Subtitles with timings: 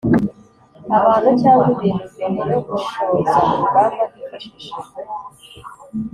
[0.97, 3.81] abantu cyangwa ibintu mbere yo gushoza urugamba
[4.15, 4.99] Hifashishijwe